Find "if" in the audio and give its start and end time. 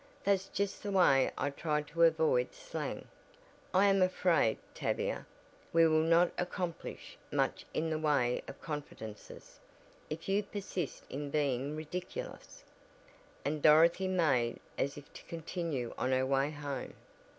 10.09-10.27, 14.97-15.13